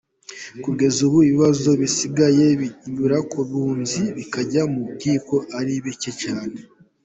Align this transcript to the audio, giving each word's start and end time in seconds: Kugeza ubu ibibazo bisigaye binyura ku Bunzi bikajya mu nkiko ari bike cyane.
Kugeza 0.63 0.99
ubu 1.07 1.17
ibibazo 1.27 1.69
bisigaye 1.81 2.45
binyura 2.59 3.17
ku 3.31 3.39
Bunzi 3.49 4.03
bikajya 4.17 4.63
mu 4.73 4.83
nkiko 4.95 5.35
ari 5.59 5.73
bike 5.85 6.11
cyane. 6.23 6.55